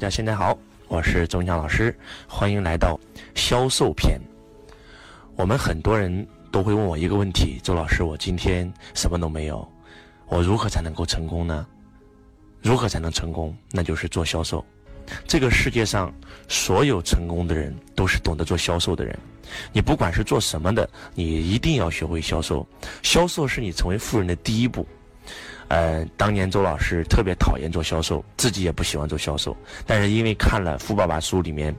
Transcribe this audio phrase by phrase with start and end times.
[0.00, 0.56] 大家现在好，
[0.88, 1.94] 我是周强老师，
[2.26, 2.98] 欢迎来到
[3.34, 4.18] 销售篇。
[5.36, 9.70] 我们很多人都会问我一个问题：周老师，我今天什么都没有，
[10.26, 11.66] 我如何才能够成功呢？
[12.62, 13.54] 如何才能成功？
[13.72, 14.64] 那就是做销售。
[15.26, 16.10] 这个世界上
[16.48, 19.18] 所有成功的人都是懂得做销售的人。
[19.70, 22.66] 你不管是做什么的，你一定要学会销售。
[23.02, 24.86] 销售是你成为富人的第一步。
[25.68, 29.56] 呃，当年周老师特别讨厌做销售，自己也不喜欢做销售。
[29.86, 31.72] 但是因为看了《富爸爸》书里面，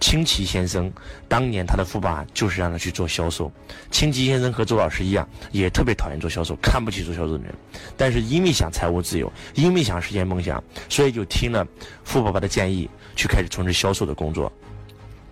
[0.00, 0.92] 清奇先生
[1.28, 3.50] 当年他的富爸爸就是让他去做销售。
[3.90, 7.54] 清奇先生和周老师一样，也特别讨厌做销售，看不起做销售的人。
[7.96, 11.66] 但是因为想财务自由，因为想实现梦想，所以就听了
[12.04, 14.52] 富爸爸的建议，去开始从事销售的工作。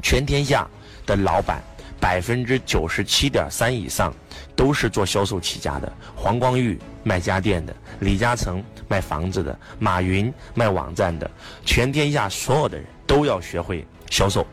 [0.03, 0.67] 全天下
[1.05, 1.63] 的老板。
[2.01, 4.13] 百分之九十七点三以上
[4.57, 5.93] 都是做销售起家的。
[6.17, 11.31] 黄光裕卖家电的，李嘉诚卖房子的，马云卖网站的，
[11.65, 14.47] 全天下所有的人都要学会销售。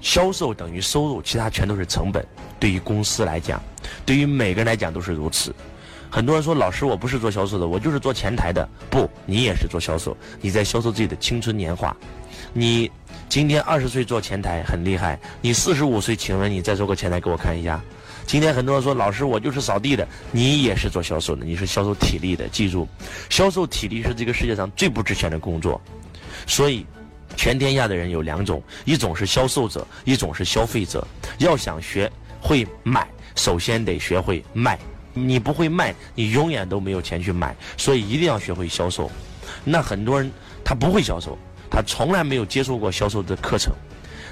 [0.00, 2.24] 销售等于收入，其他全都是成本。
[2.60, 3.60] 对于公司来讲，
[4.04, 5.52] 对于每个人来讲都是如此。
[6.08, 11.94] 很多人说：“老师，我不是做销售的，我就是做前台的。”不，你也是做销售，你在销售自己的青春年华。
[12.52, 12.90] 你。
[13.28, 17.82] 今天二十岁做前台很厉害，你四十五岁，请问你再做个前台给我看一下。
[18.24, 22.48] 今天很多人说老师我就是扫地的，你也是做销售的，你是销售体力的。
[22.48, 22.86] 记住，
[23.28, 25.78] 销售体力是这个世界上最不值钱的工作。
[26.46, 26.86] 所以，
[27.36, 31.06] 全天下的人有两种，一种是销售者，一种是消费者。
[31.38, 34.78] 要想学会买，首先得学会卖。
[35.12, 37.54] 你不会卖，你永远都没有钱去买。
[37.76, 39.10] 所以一定要学会销售。
[39.64, 40.30] 那很多人
[40.64, 41.36] 他不会销售。
[41.76, 43.70] 他从来没有接受过销售的课程，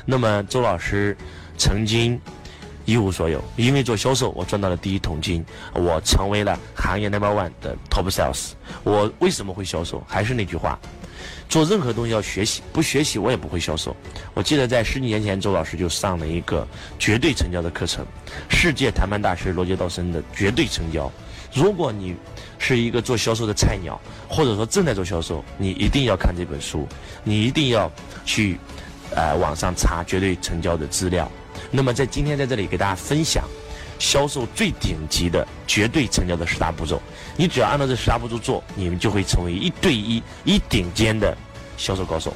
[0.07, 1.15] 那么周老师
[1.59, 2.19] 曾经
[2.87, 8.53] 一无所有，因为做销售，我赚到了第一桶金，我成为了行业 number one 的 top sales。
[8.83, 10.03] 我为什么会销售？
[10.09, 10.79] 还是那句话，
[11.47, 13.95] 做任何东西要学习，不学习我也不会销售。
[14.33, 16.67] 我记得在十几年前，周老师就上了一个
[16.99, 18.07] 绝对成交的课程，
[18.49, 21.13] 世界谈判大师罗杰道森的绝对成交。
[21.55, 22.17] 如果你
[22.59, 23.99] 是一个做销售的菜鸟，
[24.29, 26.87] 或者说正在做销售，你一定要看这本书，
[27.23, 27.91] 你一定要
[28.25, 28.59] 去，
[29.15, 31.31] 呃，网上查绝对成交的资料。
[31.71, 33.45] 那么在今天在这里给大家分享，
[34.01, 37.01] 销售最顶级的绝对成交的十大步骤。
[37.37, 41.37] 你只要按照这十大步骤做，你们就会成为一对一、一顶尖的
[41.77, 42.35] 销售高手。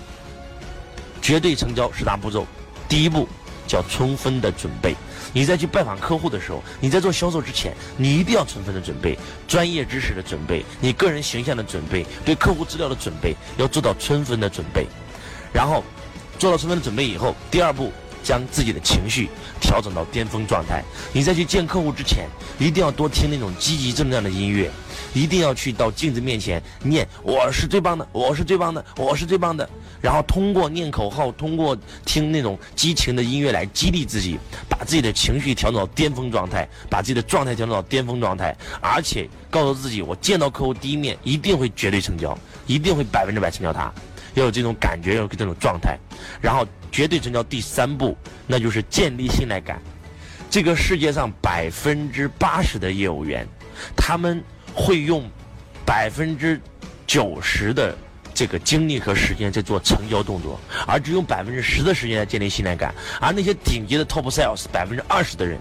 [1.20, 2.46] 绝对成交十大步骤，
[2.88, 3.28] 第一步
[3.68, 4.96] 叫充分的准备。
[5.32, 14.86] 你在去拜访客户的时候，你在做销售之前，你一定要充分的准备，专业知识的准备，你个人形象的准备，对客户资料的准备，要做到充分的准备。
[15.52, 15.84] 然后，
[16.38, 17.92] 做到充分的准备以后，第二步，
[18.28, 20.84] 将自己的情绪调整到巅峰状态。
[21.14, 22.26] 你在去见客户之前，
[22.58, 24.70] 一定要多听那种积极正能量的音乐，
[25.14, 29.66] 一定要去到镜子面前念“我是最棒的，我是最棒的，我是最棒的”。
[30.02, 31.74] 然后通过念口号，通过
[32.04, 43.90] 听那种激情的音乐来激励自己，把自己的情绪调整到巅峰状态，把自己的状态调整到巅峰状态，而且告诉自己，我见到客户第一面一定会绝对成交，一定会百分之百成交他，
[44.38, 45.98] 要有这种感觉，要有这种状态，
[46.40, 47.42] 然后绝对成交。
[47.42, 48.16] 第三步，
[48.46, 49.80] 那就是建立信赖感。
[50.50, 53.46] 这个世界上百分之八十的业务员，
[53.96, 54.42] 他们
[54.74, 55.28] 会用
[55.84, 56.60] 百分之
[57.06, 57.96] 九十的。
[58.34, 62.94] 这个精力和时间在做成交动作，而只用百分之十的时间来建立信赖感。
[63.20, 65.58] 而那些顶级的 top sales，百分之二十的人，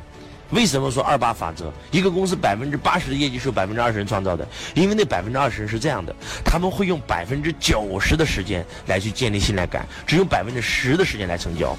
[0.51, 1.71] 为什么说二八法则？
[1.91, 6.15] 一个公司百分之八十的业绩是由百分之二十人创造的，因为那百分之二十人是这样的，
[6.45, 11.75] 他们会用百分之九十的时间来去建立信赖感，只用百分之十的时间来成交。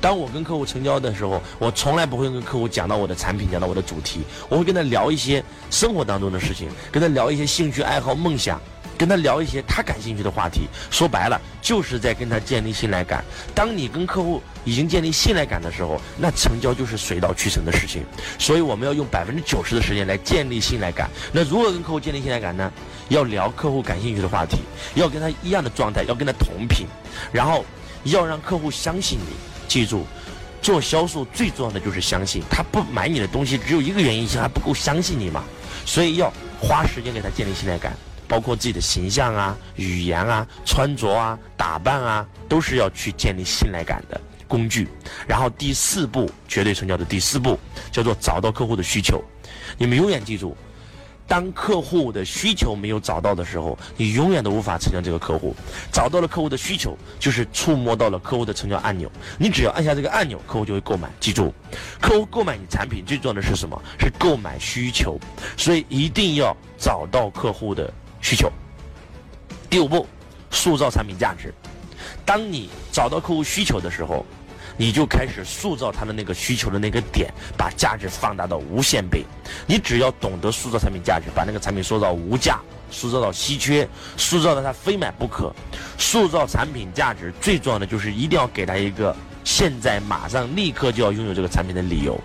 [0.00, 8.60] 当我跟客户成交的时候，我从来不会跟客户讲到我的产品，讲到我的主题，我会跟他聊一些生活当中的事情，跟他聊一些兴趣爱好、梦想。
[9.00, 13.24] 跟他聊一些他感兴趣的话题，说白了就是在跟他建立信赖感。
[13.54, 18.04] 当你跟客户已经建立信赖感的时候，那成交就是水到渠成的事情。
[18.38, 21.08] 所以我们要用百分之九十的时间来建立信赖感。
[21.32, 22.70] 那如何跟客户建立信赖感呢？
[23.08, 24.58] 要聊客户感兴趣的话题，
[24.96, 26.86] 要跟他一样的状态，要跟他同频，
[27.32, 27.64] 然后
[28.04, 29.34] 要让客户相信你。
[29.66, 30.04] 记住，
[30.60, 32.42] 做销售最重要的就是相信。
[32.50, 35.42] 他不买你的东西，只有一个原因，是他不够相信你嘛。
[35.86, 36.30] 所以要
[36.60, 37.96] 花时间给他建立信赖感。
[38.30, 44.86] 包括自己的形象啊、语言啊、穿着啊、打扮啊，都是要去建立信赖感的工具。
[45.26, 47.58] 然后第四步，绝对成交的第四步
[47.90, 49.20] 叫做找到客户的需求。
[49.76, 50.56] 你们永远记住。
[51.26, 55.54] 当客户的需求没有找到的时候，你永远都无法成交这个客户。
[55.92, 59.08] 找到了客户的需求，就是触摸到了客户的成交按钮。
[59.38, 61.08] 你只要按下这个按钮，客户就会购买。
[61.20, 61.54] 记住，
[62.00, 63.80] 客户购买你产品最重要的是什么？
[64.00, 65.20] 是购买需求。
[65.56, 68.50] 所以一定要找到客户的需求。
[69.68, 70.06] 第五步，
[70.50, 71.52] 塑造产品价值。
[72.24, 74.24] 当你找到客户需求的时候，
[74.76, 79.24] 你就开始塑造他的那个需求的那个点，把价值放大到无限倍。
[79.66, 83.86] 你只要懂得塑造产品价值，把那个产品塑造无价，塑造到稀缺，
[84.16, 85.52] 塑造到他非买不可。
[85.98, 89.14] 塑造产品价值最重要的就是一定要给他一个
[89.44, 92.18] 现在马上立刻就要拥有这个产品的理由。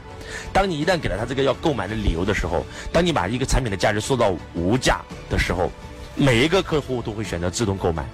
[0.54, 5.72] 当你一旦给了他这个要购买的理由的时候，当你把一个产品的价值说到无价的时候，
[6.16, 8.06] 每一个客户都会选择自动购买。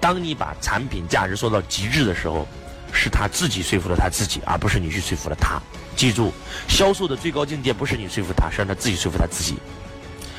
[0.00, 2.46] 当你把产品价值说到极致的时候，
[2.92, 5.60] 是他自己说服了他自己，而不是你去说服了他。
[5.94, 6.32] 记住，
[6.68, 9.56] 销售的最高境界不是你说服他，是让他自己说服他自己。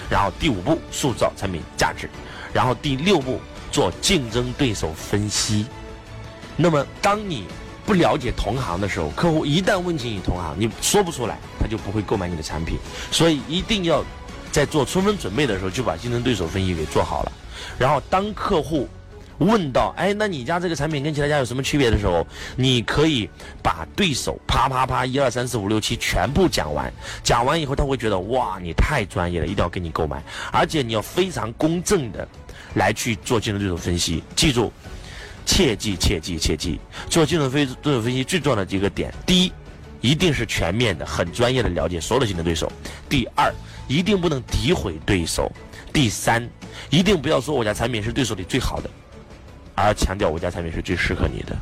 [0.09, 2.09] 然后第五步，塑造产品价值。
[2.51, 3.39] 然后第六步，
[3.71, 5.65] 做竞争对手分析。
[6.57, 7.45] 那么，当你
[7.85, 12.77] 不了解同行的时候，客户一旦问起你同行，你说不出来，他就不会购买你的产品。
[13.11, 14.03] 所以，一定要
[14.51, 17.31] 在做充分准备的时候，就把竞争对手分析给做好了。
[17.77, 18.87] 然后，当客户。
[19.37, 22.23] 问到，哎，那你家这个产品跟其他家有什么区别的时候，
[22.55, 23.27] 你可以
[23.63, 26.93] 把对手啪啪啪一二三四五六七全部讲完，
[27.23, 32.27] 讲完以后他会觉得哇，你太专业了，一定要跟你购买，而且你要非常公正的
[32.75, 34.23] 来去做竞争对手分析。
[34.35, 34.71] 记住，
[35.45, 36.79] 切记切记切记，
[37.09, 39.51] 做竞争对对手分析最重要的几个点：第一，
[40.01, 42.67] 一定是全面的、很专业的了解所有的竞争对手；
[43.09, 43.53] 第二，
[43.87, 45.51] 一定不能诋毁对手；
[45.91, 46.47] 第三，
[46.89, 48.89] 一定不要说我家产品是对手里最好的。
[49.73, 51.57] 而强调我家产品是最适合你的，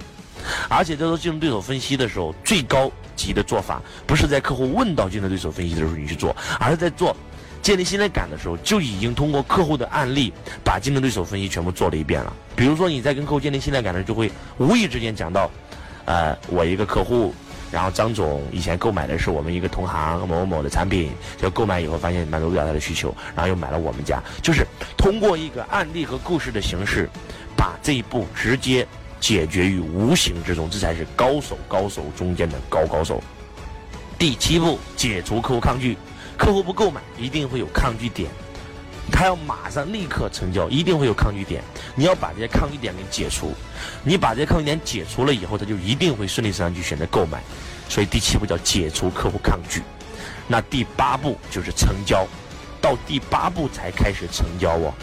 [0.67, 7.15] 而且在做竞争对手分析的时候，最高级的做法不是在客户问到竞争对手分析的时候你去做，而是在做
[7.61, 10.33] 建立信赖感的时候就已经通过客户的案例
[10.63, 12.33] 把竞争对手分析全部做了一遍了。
[12.55, 15.49] 比如说你在跟客户建立信赖感的时候，就会无意之间讲到，
[16.05, 17.33] 呃，我一个客户。
[17.71, 24.19] 然后张总以前购买的是我们一个同行某某某的产品，就购买以后发现满足不了他的需求，然后又买了我们家。
[24.41, 24.65] 就是
[24.97, 27.07] 通过一个案例和故事的形式，
[27.55, 28.87] 把这一步直接
[29.19, 33.21] 解决于无形之中，这才是高手高手中间的高高手。
[34.17, 35.95] 第七步，解除客户抗拒，
[36.39, 38.31] 客户不购买一定会有抗拒点。
[39.11, 41.61] 他要马上立刻成交，一定会有抗拒点。
[41.95, 43.53] 你要把这些抗拒点给解除，
[44.03, 47.43] 你把这些抗拒点解除了以后，他就一定会顺理成章去选择购买。
[47.89, 49.81] 所以第七步叫解除客户抗拒。
[50.47, 52.25] 那第八步就是成交，
[52.79, 54.93] 到第八步才开始成交哦，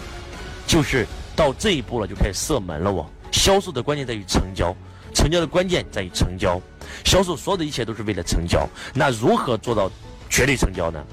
[0.66, 3.04] 就是到这一步了就开始射门了哦。
[3.30, 4.74] 销售的关键在于成交，
[5.12, 6.60] 成交的关键在于成交，
[7.04, 8.66] 销售所有的一切都是为了成交。
[8.94, 9.90] 那如何做到
[10.30, 11.04] 绝对成交呢？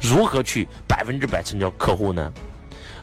[0.00, 2.32] 如何去百分之百成交客户呢？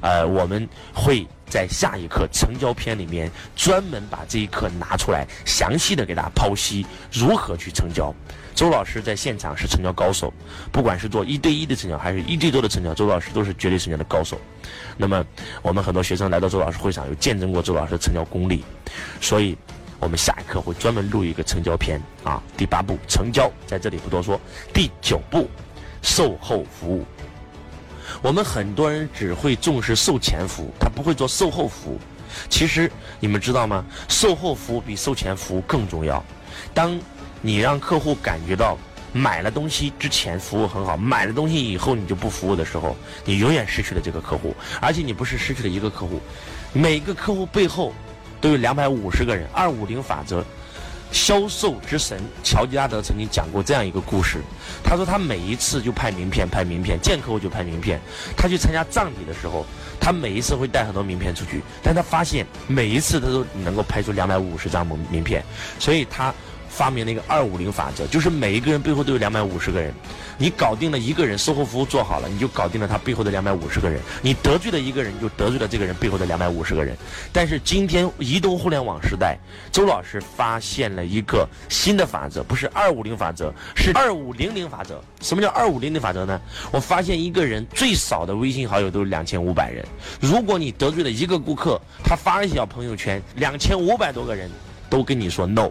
[0.01, 8.13] 呃，我们会在下一课成交篇里面专门把这一课拿出来，详细的给大家剖析如何去成交。
[8.53, 10.31] 周老师在现场是成交高手，
[10.73, 14.37] 不管是做一对一的成交还是一对多的成交，周老师都是绝对成交的高手。
[14.97, 15.25] 那么
[15.61, 18.61] 我们很多学生来到周老师会场，有见证过周老师的成交功力，
[19.21, 19.57] 所以
[20.01, 22.43] 我们下一课会专门录一个成交篇啊。
[22.57, 24.37] 第八步成交，在这里不多说。
[24.73, 25.49] 第九步。
[26.03, 27.05] 售后服务，
[28.21, 31.99] 我们很多人只会重视售前服务，他不会做售后服务。
[32.49, 33.83] 其实你们知道吗？
[34.09, 36.23] 售后服务比售前服务更重要。
[36.73, 36.99] 当
[37.41, 38.77] 你让客户感觉到
[39.13, 44.53] 买了东西之前服务很好，买了东西以后你就不服务的时候，你永远失去了这个客户。
[44.81, 46.19] 而且你不是失去了一个客户，
[46.73, 47.93] 每个客户背后
[48.41, 49.47] 都有两百五十个人。
[49.53, 50.43] 二五零法则。
[51.13, 54.41] 销售之神乔吉拉德曾经讲过这样一个故事，
[54.83, 58.01] 他说他每一次就派名片，派名片，见客户就派名片。
[58.35, 59.65] 他去参加葬礼的时候，
[59.99, 65.45] 他每一次会带很多名片出去，但他发现每一次他都能够拍出两百五十张名名片，
[65.79, 66.33] 所以他。
[66.73, 69.93] 发明了一个二五零法则，就是每一个人背后都有两百五十个人。
[70.39, 74.01] 你搞定了一个人，售后服务做好了，你就搞定了他背后的两百五十个人。
[74.23, 76.97] 你得罪了一个人，就得罪了这个人背后的两百五十个人。
[77.31, 79.37] 但是今天移动互联网时代，
[79.71, 84.99] 周老师发现了一个新的法则，不是二五零法则，是二五零零法则。
[85.21, 86.41] 什么叫二五零零法则呢？
[86.71, 89.85] 我发现一个人最少的微信好友都是两千五百人。
[90.19, 94.49] 如果你得罪了一个顾客，他发一条朋友圈，两千五百多个人
[94.89, 95.69] 都跟你说 no。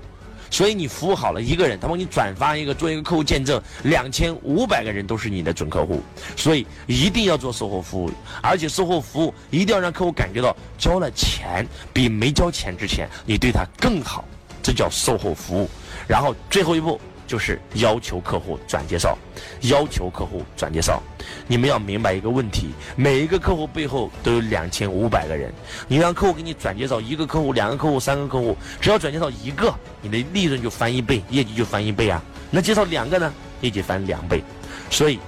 [0.53, 6.03] 所以你服务好了一个人，他帮你转发一个，做一个客户见证，两千五百个人都是你的准客户。
[6.37, 14.25] 所以一定要做售后服务，而且售后服务一定要让客户感觉到交了钱比没交钱之前你对他更好，
[14.63, 15.69] 这叫售后服务。
[16.07, 17.01] 然后最后一步。
[17.33, 19.17] 就是要求客户转介绍，
[19.63, 21.03] 要求客户转介绍。
[21.47, 25.51] 你们要明白一个问题：每一个客户背后都有两千五百个人。
[25.89, 32.23] 你让客户给你转介绍一个客户、两个客户、三个客户，只要转介绍一个，你的利润就翻一倍，业绩就翻一倍啊。
[32.51, 34.45] 那介绍两个呢，业绩翻两倍。
[34.91, 35.19] 所以，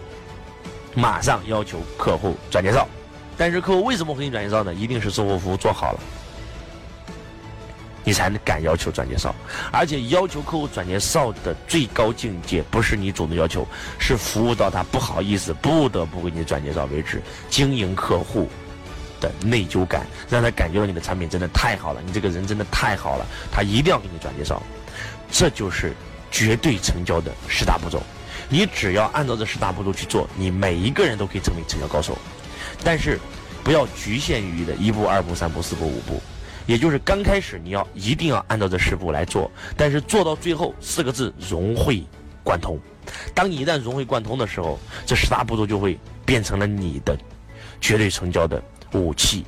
[0.95, 2.87] 马上要求客户转介绍。
[3.35, 4.75] 但是客户为什么会给你转介绍呢？
[4.75, 6.01] 一定是售后服务做好了。
[8.05, 9.35] 你才能敢要求转介绍。
[9.73, 13.67] 而且要求客户转介绍的最高境界，不是你主动要求，
[13.99, 17.21] 是服务到他不好意思不得不给你转介绍为止。
[17.49, 18.49] 经营客户
[19.21, 24.63] 的内疚感，让他感觉到你的产品真的太好了，你这个人真的太好了，他一定要给你转介绍。
[25.31, 25.93] 这就是
[26.31, 28.03] 绝对成交的十大步骤。
[28.49, 32.17] 你只要按照这十大步骤去做，你每一个人都可以成为成交高手。
[32.85, 33.19] 但是，
[33.65, 36.23] 不要局限于的一步、二步、三步、四步、五步，
[36.67, 39.51] 也就是刚开始你要一定要按照这十步来做。
[39.77, 42.03] 但是做到最后四个字融会
[42.43, 42.79] 贯通。
[43.35, 47.17] 当你一旦融会贯通的时候，这十大步骤就会变成了你的
[47.81, 49.45] 绝对成交的武器。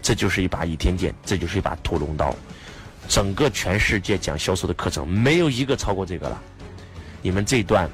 [0.00, 2.34] 这就是一把倚天剑，这就是一把屠龙刀。
[3.08, 6.42] 整个全世界讲销售的课程，没有一个超过这个了。
[7.22, 7.90] 你们这段。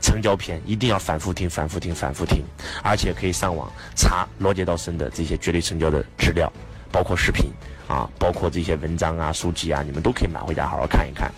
[0.00, 2.44] 成交篇一定要反复听，反复听，反复听，
[2.82, 6.52] 而且可以上网查罗杰道森的这些绝对成交的资料，
[6.92, 7.46] 包括视频
[7.86, 11.30] 啊，包括这些文章啊、书籍啊，你们都可以买回家好好看一看。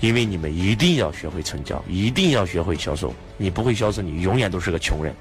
[0.00, 3.14] 因为你们一定要学会成交，一定要学会销售。
[3.36, 5.14] 你不会销售，你永远都是个穷人。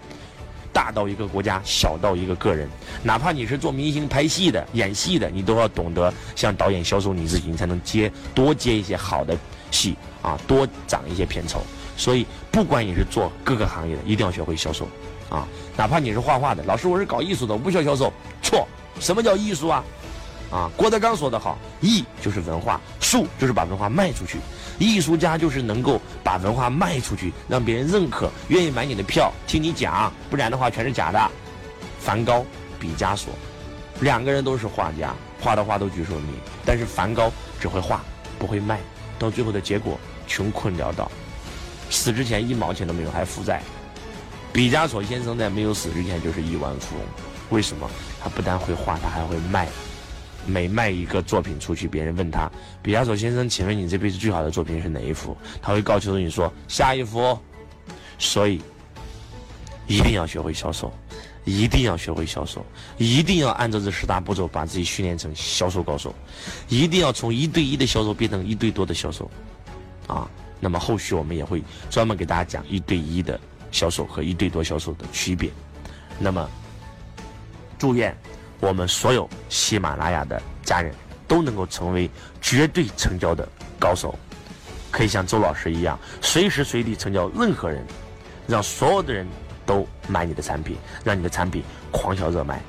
[0.73, 2.67] 大到一个国家，小到一个个人，
[3.03, 9.37] 哪怕你是做明星、拍戏的、演戏的，你都要懂得向导演销售你自己，你才能接多接一些好的
[9.69, 11.61] 戏啊，多涨一些片酬。
[11.97, 14.87] 所以，不管你是做各个行业的，一定要学会销售，
[15.29, 18.65] 啊，哪怕你是画画的，老师我是搞艺术的，我不需要销售，错，
[18.99, 19.83] 什么叫艺术啊？
[20.51, 24.37] 啊，郭德纲说得好，艺就是文化，术就是把文化卖出去，
[24.79, 31.31] 艺术家就是能够把文化卖出去，让别人认可，愿意买你的票，听你讲，不然的话全是假的。
[31.99, 32.45] 梵高、
[32.79, 33.33] 毕加索，
[34.01, 36.33] 两个人都是画家，画的画都举手名，
[36.65, 38.01] 但是梵高只会画，
[38.37, 38.79] 不会卖，
[39.17, 41.09] 到最后的结果穷困潦倒。
[41.89, 43.61] 死之前一毛钱都没有，还负债。
[44.51, 47.05] 毕加索先生在没有死之前就是亿万富翁，
[47.51, 47.89] 为什么？
[48.21, 49.67] 他不但会画，他还会卖。
[50.45, 57.37] 每卖一个作品出去，别人问他：“毕加索先生，请问你这辈子最好的作品是哪一幅？”他会告诉你说：“下一幅。”
[58.17, 58.61] 所以，
[59.87, 60.93] 一定要学会销售，
[61.43, 62.65] 一定要学会销售，
[62.97, 66.13] 一定要按照这十大步骤把自己训练成销售高手，
[66.69, 69.29] 一定要从一对一的销售变成一对多的销售，
[70.07, 70.29] 啊。
[70.63, 73.39] 那么后续我们也会专门给大家讲一对一的
[73.71, 75.49] 销售和一对多销售的区别。
[76.19, 76.47] 那么，
[77.79, 78.15] 祝愿
[78.61, 80.93] 我们所有喜马拉雅的家人
[81.27, 83.45] 都能够成为绝对成交的
[83.79, 84.13] 高手，
[84.91, 87.83] 可以像周老师一样，随时随地成交任何人，
[88.47, 89.27] 让所有的人
[89.65, 92.61] 都买你的产品，让你的产品狂销热卖。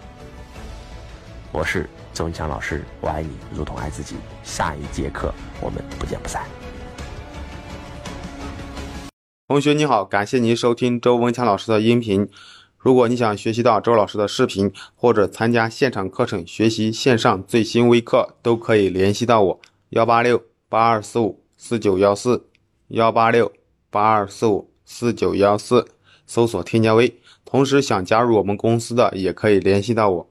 [1.52, 4.16] 我是周文强老师，我爱你如同爱自己。
[4.42, 6.42] 下一节课我们不见不散。
[9.48, 12.30] 同学你好，感谢您收听周文强老师的音频。
[12.82, 19.60] 如果你想学习到周老师的视频，或者参加现场课程学习线上最新微课，都可以联系到我
[19.90, 22.44] 幺八六八二四五四九幺四
[22.88, 23.52] 幺八六
[23.88, 25.86] 八二四五四九幺四，
[26.26, 27.14] 搜索添加微。
[27.44, 30.28] 同时想加入我们公司的，也可以联系到我。